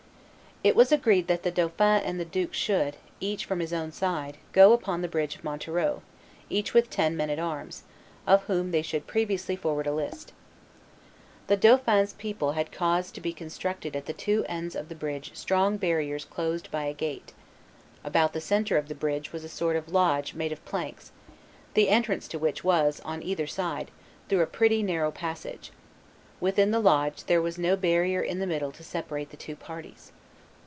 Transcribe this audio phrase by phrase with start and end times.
[0.63, 4.37] It was agreed that the dauphin and the duke should, each from his own side,
[4.53, 6.03] go upon the bridge of Montereau,
[6.51, 7.81] each with ten men at arms,
[8.27, 10.33] of whom they should previously forward a list.
[11.47, 15.31] The dauphin's people had caused to be constructed at the two ends of the bridge
[15.33, 17.33] strong barriers closed by a gate;
[18.03, 21.11] about the centre of the bridge was a sort of lodge made of planks,
[21.73, 23.89] the entrance to which was, on either side,
[24.29, 25.71] through a pretty narrow passage;
[26.39, 30.11] within the lodge there was no barrier in the middle to separate the two parties.